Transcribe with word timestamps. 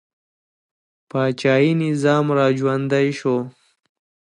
پاچاهي 1.09 1.71
نظام 1.83 2.25
را 2.37 2.45
ژوندی 2.57 3.09
شو. 3.19 3.35